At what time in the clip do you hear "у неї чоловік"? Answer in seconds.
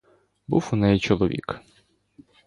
0.73-1.61